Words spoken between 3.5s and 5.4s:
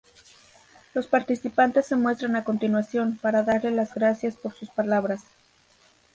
las gracias por sus palabras.